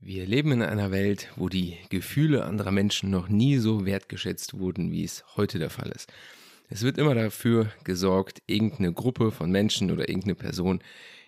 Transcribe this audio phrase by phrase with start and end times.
[0.00, 4.90] Wir leben in einer Welt, wo die Gefühle anderer Menschen noch nie so wertgeschätzt wurden,
[4.90, 6.12] wie es heute der Fall ist.
[6.68, 10.82] Es wird immer dafür gesorgt, irgendeine Gruppe von Menschen oder irgendeine Person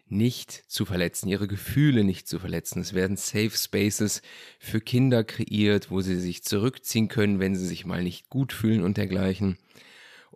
[0.06, 2.80] nicht zu verletzen, ihre Gefühle nicht zu verletzen.
[2.80, 4.22] Es werden Safe Spaces
[4.58, 8.82] für Kinder kreiert, wo sie sich zurückziehen können, wenn sie sich mal nicht gut fühlen
[8.82, 9.56] und dergleichen.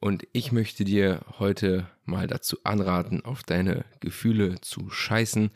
[0.00, 5.50] Und ich möchte dir heute mal dazu anraten, auf deine Gefühle zu scheißen,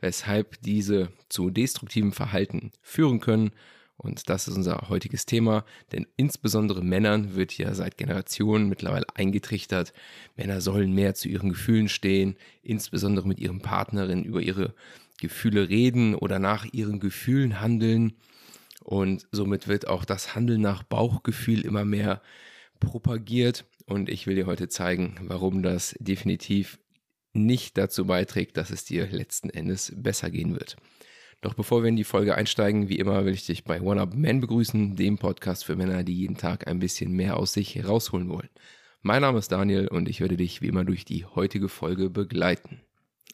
[0.00, 3.50] weshalb diese zu destruktivem Verhalten führen können.
[3.96, 9.92] Und das ist unser heutiges Thema, denn insbesondere Männern wird ja seit Generationen mittlerweile eingetrichtert,
[10.36, 14.74] Männer sollen mehr zu ihren Gefühlen stehen, insbesondere mit ihren Partnerinnen über ihre
[15.20, 18.12] Gefühle reden oder nach ihren Gefühlen handeln.
[18.84, 22.22] Und somit wird auch das Handeln nach Bauchgefühl immer mehr
[22.78, 23.64] propagiert.
[23.88, 26.78] Und ich will dir heute zeigen, warum das definitiv
[27.32, 30.76] nicht dazu beiträgt, dass es dir letzten Endes besser gehen wird.
[31.40, 34.14] Doch bevor wir in die Folge einsteigen, wie immer will ich dich bei One Up
[34.14, 38.28] Man begrüßen, dem Podcast für Männer, die jeden Tag ein bisschen mehr aus sich herausholen
[38.28, 38.50] wollen.
[39.00, 42.82] Mein Name ist Daniel und ich werde dich wie immer durch die heutige Folge begleiten.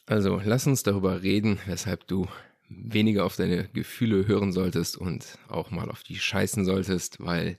[0.07, 2.29] Also lass uns darüber reden, weshalb du
[2.69, 7.59] weniger auf deine Gefühle hören solltest und auch mal auf die scheißen solltest, weil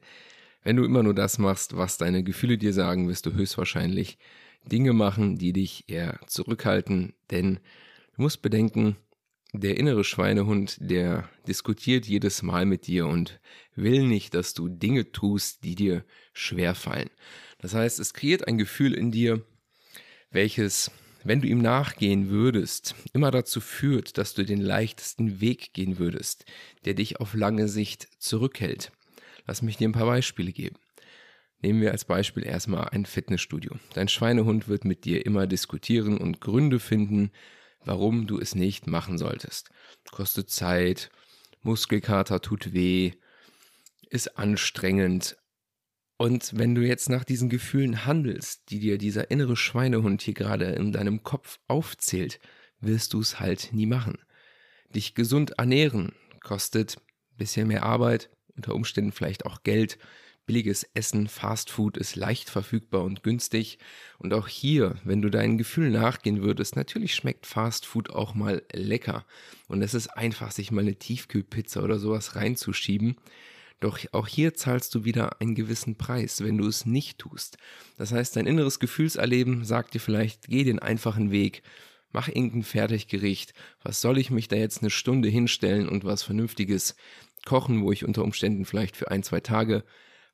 [0.65, 4.17] wenn du immer nur das machst, was deine Gefühle dir sagen, wirst du höchstwahrscheinlich
[4.65, 7.59] Dinge machen, die dich eher zurückhalten, denn
[8.15, 8.97] du musst bedenken,
[9.53, 13.39] der innere Schweinehund, der diskutiert jedes Mal mit dir und
[13.75, 17.11] will nicht, dass du Dinge tust, die dir schwer fallen.
[17.59, 19.45] Das heißt, es kreiert ein Gefühl in dir,
[20.31, 20.89] welches,
[21.23, 26.45] wenn du ihm nachgehen würdest, immer dazu führt, dass du den leichtesten Weg gehen würdest,
[26.85, 28.91] der dich auf lange Sicht zurückhält.
[29.45, 30.77] Lass mich dir ein paar Beispiele geben.
[31.61, 33.75] Nehmen wir als Beispiel erstmal ein Fitnessstudio.
[33.93, 37.31] Dein Schweinehund wird mit dir immer diskutieren und Gründe finden,
[37.83, 39.69] warum du es nicht machen solltest.
[40.11, 41.09] Kostet Zeit,
[41.61, 43.13] Muskelkater tut weh,
[44.09, 45.37] ist anstrengend.
[46.17, 50.65] Und wenn du jetzt nach diesen Gefühlen handelst, die dir dieser innere Schweinehund hier gerade
[50.65, 52.39] in deinem Kopf aufzählt,
[52.79, 54.17] wirst du es halt nie machen.
[54.93, 56.97] Dich gesund ernähren kostet
[57.37, 59.97] bisschen mehr Arbeit, unter Umständen vielleicht auch Geld,
[60.45, 63.79] Billiges Essen, Fastfood ist leicht verfügbar und günstig.
[64.19, 69.25] Und auch hier, wenn du deinen Gefühlen nachgehen würdest, natürlich schmeckt Fastfood auch mal lecker.
[69.67, 73.15] Und es ist einfach, sich mal eine Tiefkühlpizza oder sowas reinzuschieben.
[73.79, 77.57] Doch auch hier zahlst du wieder einen gewissen Preis, wenn du es nicht tust.
[77.97, 81.63] Das heißt, dein inneres Gefühlserleben sagt dir vielleicht, geh den einfachen Weg,
[82.11, 83.53] mach irgendein Fertiggericht.
[83.81, 86.95] Was soll ich mich da jetzt eine Stunde hinstellen und was Vernünftiges
[87.45, 89.83] kochen, wo ich unter Umständen vielleicht für ein, zwei Tage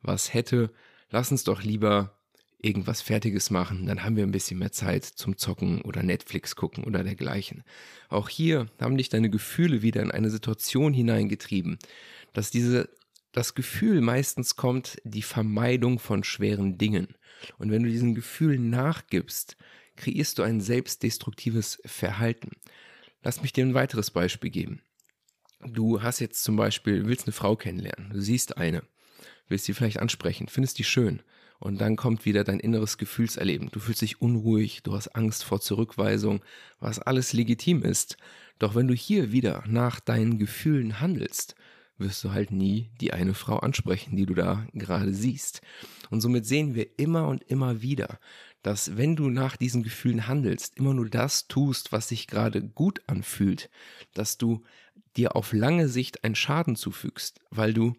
[0.01, 0.71] was hätte,
[1.09, 2.17] lass uns doch lieber
[2.63, 6.83] irgendwas Fertiges machen, dann haben wir ein bisschen mehr Zeit zum Zocken oder Netflix gucken
[6.83, 7.63] oder dergleichen.
[8.09, 11.79] Auch hier haben dich deine Gefühle wieder in eine Situation hineingetrieben,
[12.33, 12.89] dass diese
[13.31, 17.15] das Gefühl meistens kommt, die Vermeidung von schweren Dingen.
[17.57, 19.57] Und wenn du diesen Gefühlen nachgibst,
[19.95, 22.51] kreierst du ein selbstdestruktives Verhalten.
[23.23, 24.81] Lass mich dir ein weiteres Beispiel geben.
[25.65, 28.83] Du hast jetzt zum Beispiel, willst eine Frau kennenlernen, du siehst eine
[29.51, 31.21] willst sie vielleicht ansprechen, findest die schön.
[31.59, 33.69] Und dann kommt wieder dein inneres Gefühlserleben.
[33.71, 36.41] Du fühlst dich unruhig, du hast Angst vor Zurückweisung,
[36.79, 38.17] was alles legitim ist.
[38.57, 41.53] Doch wenn du hier wieder nach deinen Gefühlen handelst,
[41.99, 45.61] wirst du halt nie die eine Frau ansprechen, die du da gerade siehst.
[46.09, 48.19] Und somit sehen wir immer und immer wieder,
[48.63, 53.01] dass wenn du nach diesen Gefühlen handelst, immer nur das tust, was sich gerade gut
[53.05, 53.69] anfühlt,
[54.15, 54.63] dass du
[55.17, 57.95] dir auf lange Sicht einen Schaden zufügst, weil du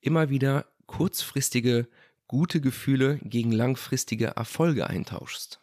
[0.00, 1.88] immer wieder kurzfristige
[2.26, 5.60] gute Gefühle gegen langfristige Erfolge eintauschst.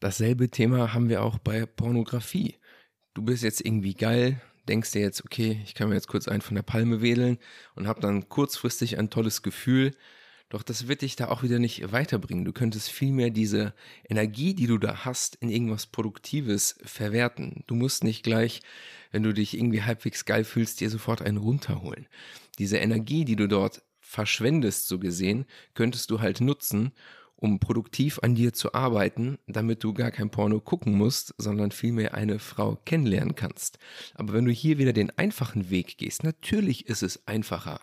[0.00, 2.56] Dasselbe Thema haben wir auch bei Pornografie.
[3.14, 6.42] Du bist jetzt irgendwie geil, denkst dir jetzt, okay, ich kann mir jetzt kurz einen
[6.42, 7.38] von der Palme wedeln
[7.74, 9.94] und hab dann kurzfristig ein tolles Gefühl.
[10.48, 12.44] Doch das wird dich da auch wieder nicht weiterbringen.
[12.44, 13.74] Du könntest vielmehr diese
[14.08, 17.64] Energie, die du da hast, in irgendwas Produktives verwerten.
[17.66, 18.62] Du musst nicht gleich,
[19.10, 22.06] wenn du dich irgendwie halbwegs geil fühlst, dir sofort einen runterholen.
[22.58, 25.44] Diese Energie, die du dort verschwendest, so gesehen,
[25.74, 26.92] könntest du halt nutzen,
[27.40, 32.14] um produktiv an dir zu arbeiten, damit du gar kein Porno gucken musst, sondern vielmehr
[32.14, 33.78] eine Frau kennenlernen kannst.
[34.14, 37.80] Aber wenn du hier wieder den einfachen Weg gehst, natürlich ist es einfacher,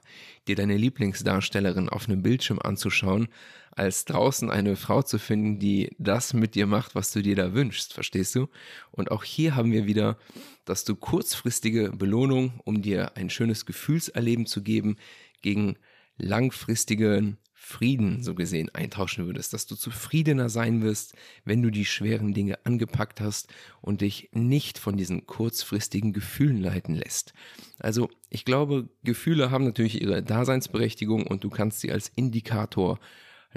[0.47, 3.29] dir deine Lieblingsdarstellerin auf einem Bildschirm anzuschauen,
[3.71, 7.53] als draußen eine Frau zu finden, die das mit dir macht, was du dir da
[7.53, 8.47] wünschst, verstehst du?
[8.91, 10.17] Und auch hier haben wir wieder,
[10.65, 14.97] dass du kurzfristige Belohnung, um dir ein schönes Gefühlserleben zu geben,
[15.41, 15.77] gegen
[16.17, 21.15] langfristigen Frieden so gesehen eintauschen würdest, dass du zufriedener sein wirst,
[21.45, 23.51] wenn du die schweren Dinge angepackt hast
[23.81, 27.33] und dich nicht von diesen kurzfristigen Gefühlen leiten lässt.
[27.79, 32.99] Also ich glaube, Gefühle haben natürlich ihre Daseinsberechtigung und du kannst sie als Indikator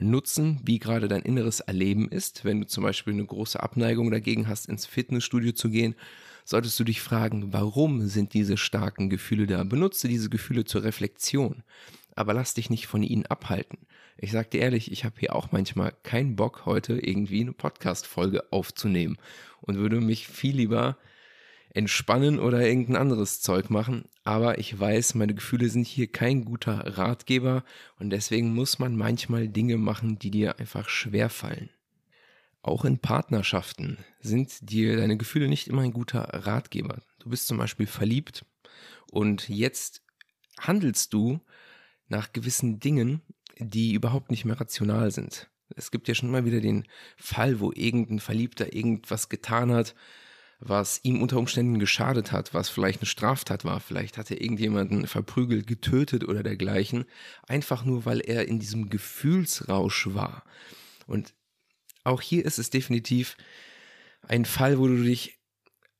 [0.01, 2.47] nutzen, wie gerade dein inneres Erleben ist.
[2.47, 5.95] Wenn du zum Beispiel eine große Abneigung dagegen hast, ins Fitnessstudio zu gehen,
[6.47, 9.65] solltest du dich fragen, warum sind diese starken Gefühle da?
[9.65, 11.63] Benutze diese Gefühle zur Reflexion
[12.19, 13.79] aber lass dich nicht von ihnen abhalten.
[14.17, 18.53] Ich sag dir ehrlich, ich habe hier auch manchmal keinen Bock, heute irgendwie eine Podcast-Folge
[18.53, 19.19] aufzunehmen
[19.61, 20.99] und würde mich viel lieber
[21.71, 24.07] entspannen oder irgendein anderes Zeug machen.
[24.25, 27.63] Aber ich weiß, meine Gefühle sind hier kein guter Ratgeber
[28.01, 31.71] und deswegen muss man manchmal Dinge machen, die dir einfach schwer fallen.
[32.63, 37.01] Auch in Partnerschaften sind dir deine Gefühle nicht immer ein guter Ratgeber.
[37.21, 38.45] Du bist zum Beispiel verliebt
[39.13, 40.03] und jetzt
[40.59, 41.41] handelst du
[42.09, 43.23] nach gewissen Dingen,
[43.59, 45.51] die überhaupt nicht mehr rational sind.
[45.77, 49.95] Es gibt ja schon immer wieder den Fall, wo irgendein Verliebter irgendwas getan hat,
[50.61, 53.81] was ihm unter Umständen geschadet hat, was vielleicht eine Straftat war.
[53.81, 57.05] Vielleicht hat er irgendjemanden verprügelt, getötet oder dergleichen,
[57.47, 60.45] einfach nur weil er in diesem Gefühlsrausch war.
[61.07, 61.35] Und
[62.03, 63.37] auch hier ist es definitiv
[64.23, 65.39] ein Fall, wo du dich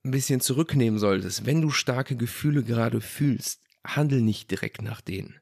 [0.05, 1.47] ein bisschen zurücknehmen solltest.
[1.47, 5.41] Wenn du starke Gefühle gerade fühlst, handel nicht direkt nach denen.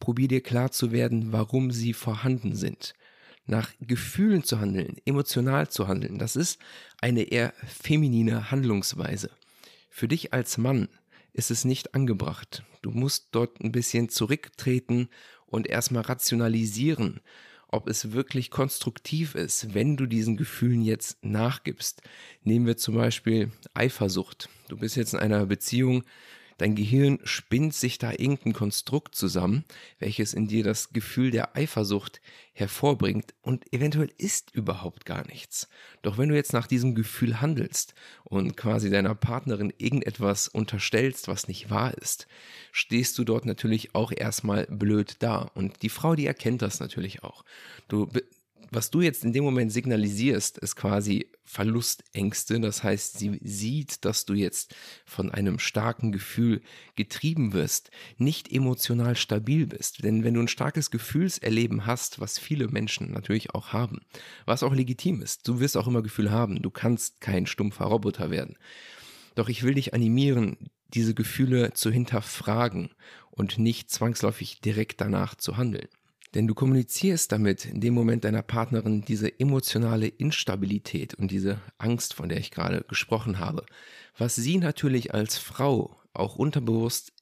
[0.00, 2.94] Probier dir klar zu werden, warum sie vorhanden sind.
[3.46, 6.60] Nach Gefühlen zu handeln, emotional zu handeln, das ist
[7.00, 9.30] eine eher feminine Handlungsweise.
[9.88, 10.88] Für dich als Mann
[11.32, 12.62] ist es nicht angebracht.
[12.82, 15.08] Du musst dort ein bisschen zurücktreten
[15.46, 17.20] und erstmal rationalisieren,
[17.68, 22.02] ob es wirklich konstruktiv ist, wenn du diesen Gefühlen jetzt nachgibst.
[22.42, 24.48] Nehmen wir zum Beispiel Eifersucht.
[24.68, 26.04] Du bist jetzt in einer Beziehung,
[26.58, 29.64] Dein Gehirn spinnt sich da irgendein Konstrukt zusammen,
[30.00, 32.20] welches in dir das Gefühl der Eifersucht
[32.52, 35.68] hervorbringt und eventuell ist überhaupt gar nichts.
[36.02, 37.94] Doch wenn du jetzt nach diesem Gefühl handelst
[38.24, 42.26] und quasi deiner Partnerin irgendetwas unterstellst, was nicht wahr ist,
[42.72, 45.50] stehst du dort natürlich auch erstmal blöd da.
[45.54, 47.44] Und die Frau, die erkennt das natürlich auch.
[47.86, 48.08] Du
[48.70, 52.60] was du jetzt in dem Moment signalisierst, ist quasi Verlustängste.
[52.60, 54.74] Das heißt, sie sieht, dass du jetzt
[55.06, 56.60] von einem starken Gefühl
[56.94, 60.04] getrieben wirst, nicht emotional stabil bist.
[60.04, 64.00] Denn wenn du ein starkes Gefühlserleben hast, was viele Menschen natürlich auch haben,
[64.44, 66.60] was auch legitim ist, du wirst auch immer Gefühl haben.
[66.60, 68.56] Du kannst kein stumpfer Roboter werden.
[69.34, 70.56] Doch ich will dich animieren,
[70.88, 72.90] diese Gefühle zu hinterfragen
[73.30, 75.88] und nicht zwangsläufig direkt danach zu handeln.
[76.34, 82.14] Denn du kommunizierst damit in dem Moment deiner Partnerin diese emotionale Instabilität und diese Angst,
[82.14, 83.64] von der ich gerade gesprochen habe,
[84.16, 87.12] was sie natürlich als Frau auch unterbewusst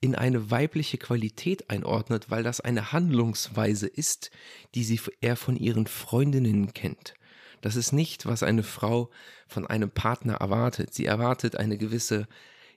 [0.00, 4.32] in eine weibliche Qualität einordnet, weil das eine Handlungsweise ist,
[4.74, 7.14] die sie eher von ihren Freundinnen kennt.
[7.60, 9.10] Das ist nicht, was eine Frau
[9.46, 10.92] von einem Partner erwartet.
[10.92, 12.26] Sie erwartet eine gewisse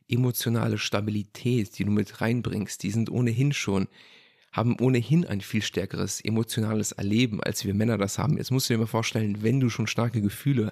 [0.07, 2.83] emotionale Stabilität, die du mit reinbringst.
[2.83, 3.87] Die sind ohnehin schon
[4.55, 8.37] haben ohnehin ein viel stärkeres emotionales Erleben, als wir Männer das haben.
[8.37, 10.71] Jetzt musst du dir mal vorstellen, wenn du schon starke Gefühle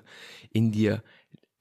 [0.51, 1.03] in dir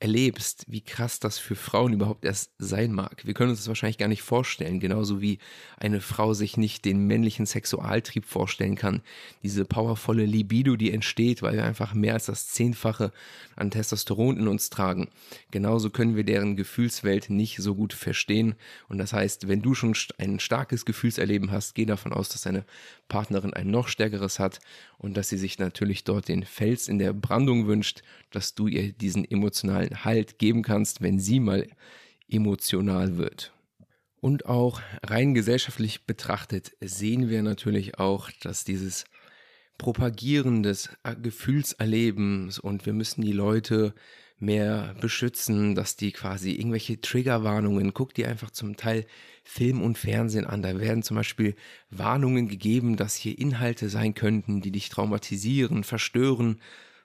[0.02, 3.24] erlebst, wie krass das für Frauen überhaupt erst sein mag.
[3.24, 5.38] Wir können uns das wahrscheinlich gar nicht vorstellen, genauso wie
[5.76, 9.02] eine Frau sich nicht den männlichen Sexualtrieb vorstellen kann.
[9.44, 13.12] Diese powervolle Libido, die entsteht, weil wir einfach mehr als das Zehnfache
[13.54, 15.08] an Testosteron in uns tragen.
[15.52, 18.56] Genauso können wir deren Gefühlswelt nicht so gut verstehen.
[18.88, 22.64] Und das heißt, wenn du schon ein starkes Gefühlserleben hast, geh davon aus, dass deine
[23.06, 24.58] Partnerin ein noch stärkeres hat
[24.98, 28.92] und dass sie sich natürlich dort den Fels in der Brandung wünscht, dass du ihr
[28.92, 31.68] diesen emotionalen Halt geben kannst, wenn sie mal
[32.28, 33.52] emotional wird.
[34.20, 39.04] Und auch rein gesellschaftlich betrachtet sehen wir natürlich auch, dass dieses
[39.78, 43.94] Propagieren des Gefühlserlebens und wir müssen die Leute
[44.42, 49.06] mehr beschützen, dass die quasi irgendwelche Triggerwarnungen, guck dir einfach zum Teil
[49.44, 50.62] Film und Fernsehen an.
[50.62, 51.54] Da werden zum Beispiel
[51.90, 56.60] Warnungen gegeben, dass hier Inhalte sein könnten, die dich traumatisieren, verstören.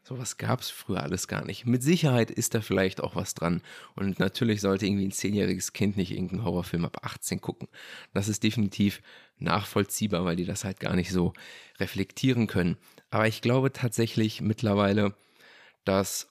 [0.08, 1.66] Sowas gab es früher alles gar nicht.
[1.66, 3.62] Mit Sicherheit ist da vielleicht auch was dran.
[3.94, 7.68] Und natürlich sollte irgendwie ein zehnjähriges Kind nicht irgendeinen Horrorfilm ab 18 gucken.
[8.14, 9.02] Das ist definitiv
[9.38, 11.34] nachvollziehbar, weil die das halt gar nicht so
[11.78, 12.78] reflektieren können.
[13.10, 15.14] Aber ich glaube tatsächlich mittlerweile,
[15.84, 16.30] dass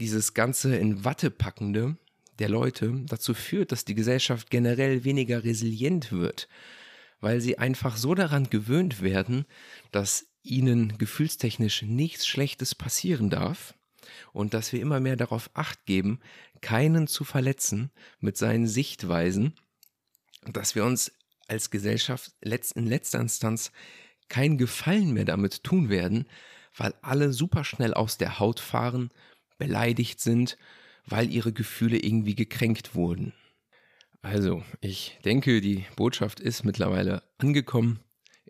[0.00, 1.96] dieses ganze in Watte packende
[2.40, 6.48] der Leute dazu führt, dass die Gesellschaft generell weniger resilient wird,
[7.20, 9.44] weil sie einfach so daran gewöhnt werden,
[9.92, 13.74] dass ihnen gefühlstechnisch nichts Schlechtes passieren darf
[14.32, 16.20] und dass wir immer mehr darauf acht geben,
[16.60, 19.54] keinen zu verletzen mit seinen Sichtweisen,
[20.46, 21.12] dass wir uns
[21.48, 23.72] als Gesellschaft in letzter Instanz
[24.28, 26.26] keinen Gefallen mehr damit tun werden,
[26.76, 29.10] weil alle super schnell aus der Haut fahren,
[29.58, 30.58] beleidigt sind,
[31.06, 33.34] weil ihre Gefühle irgendwie gekränkt wurden.
[34.22, 38.00] Also, ich denke, die Botschaft ist mittlerweile angekommen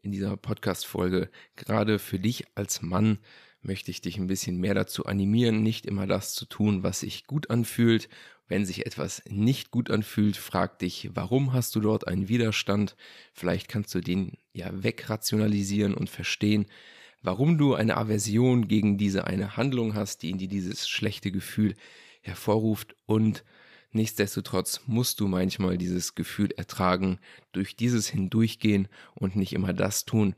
[0.04, 1.30] in dieser Podcast-Folge.
[1.56, 3.18] Gerade für dich als Mann
[3.62, 7.26] möchte ich dich ein bisschen mehr dazu animieren, nicht immer das zu tun, was sich
[7.26, 8.08] gut anfühlt.
[8.46, 12.94] Wenn sich etwas nicht gut anfühlt, frag dich, warum hast du dort einen Widerstand?
[13.32, 16.66] Vielleicht kannst du den ja wegrationalisieren und verstehen,
[17.23, 21.75] warum du eine Aversion gegen diese eine Handlung hast, die in dir dieses schlechte Gefühl
[22.20, 23.44] hervorruft und
[23.94, 27.18] nichtsdestotrotz musst du manchmal dieses Gefühl ertragen,
[27.52, 30.34] durch dieses hindurchgehen und nicht immer das tun,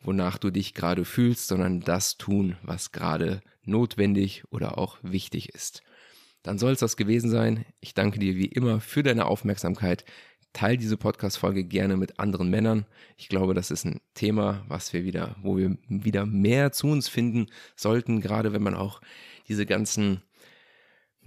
[0.00, 5.82] wonach du dich gerade fühlst, sondern das tun, was gerade notwendig oder auch wichtig ist.
[6.42, 7.66] Dann soll es das gewesen sein.
[7.80, 10.04] Ich danke dir wie immer für deine Aufmerksamkeit.
[10.52, 12.86] Teil diese Podcast-Folge gerne mit anderen Männern.
[13.16, 17.08] Ich glaube, das ist ein Thema, was wir wieder, wo wir wieder mehr zu uns
[17.08, 19.00] finden sollten, gerade wenn man auch
[19.48, 20.22] diese ganzen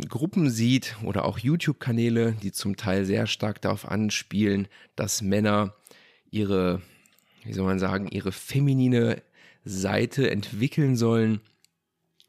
[0.08, 5.76] Gruppen sieht oder auch YouTube-Kanäle, die zum Teil sehr stark darauf anspielen, dass Männer
[6.32, 6.82] ihre,
[7.44, 9.22] wie soll man sagen, ihre feminine
[9.66, 11.42] Seite entwickeln sollen,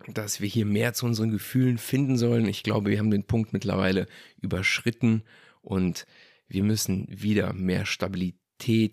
[0.08, 2.46] dass wir hier mehr zu unseren Gefühlen finden sollen.
[2.46, 4.06] Ich glaube, wir haben den Punkt mittlerweile
[4.40, 5.22] überschritten
[5.62, 6.06] und
[6.48, 8.40] wir müssen wieder mehr Stabilität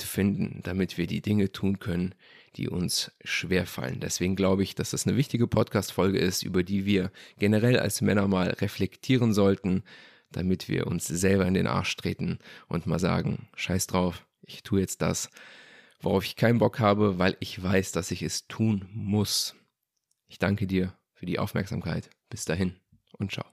[0.03, 2.15] finden, damit wir die Dinge tun können,
[2.55, 3.99] die uns schwerfallen.
[3.99, 8.27] Deswegen glaube ich, dass das eine wichtige Podcast-Folge ist, über die wir generell als Männer
[8.27, 9.83] mal reflektieren sollten,
[10.31, 14.79] damit wir uns selber in den Arsch treten und mal sagen, scheiß drauf, ich tue
[14.79, 15.29] jetzt das,
[16.01, 19.55] worauf ich keinen Bock habe, weil ich weiß, dass ich es tun muss.
[20.27, 22.09] Ich danke dir für die Aufmerksamkeit.
[22.29, 22.75] Bis dahin
[23.13, 23.45] und ciao.